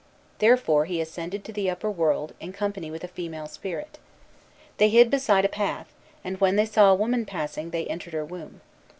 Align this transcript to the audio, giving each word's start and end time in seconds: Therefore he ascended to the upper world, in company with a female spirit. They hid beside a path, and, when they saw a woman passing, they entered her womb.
Therefore 0.39 0.85
he 0.85 0.99
ascended 0.99 1.43
to 1.43 1.53
the 1.53 1.69
upper 1.69 1.91
world, 1.91 2.33
in 2.39 2.53
company 2.53 2.89
with 2.89 3.03
a 3.03 3.07
female 3.07 3.45
spirit. 3.45 3.99
They 4.77 4.89
hid 4.89 5.11
beside 5.11 5.45
a 5.45 5.47
path, 5.47 5.93
and, 6.23 6.39
when 6.41 6.55
they 6.55 6.65
saw 6.65 6.91
a 6.91 6.95
woman 6.95 7.23
passing, 7.23 7.69
they 7.69 7.85
entered 7.85 8.13
her 8.13 8.25
womb. 8.25 8.61